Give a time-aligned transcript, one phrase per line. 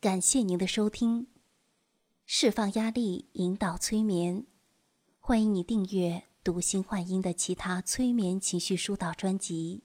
[0.00, 1.26] 感谢您的收听，
[2.24, 4.46] 释放压力，引导催眠，
[5.18, 9.84] 欢迎你订阅读心幻音的其他催眠情绪疏导专辑。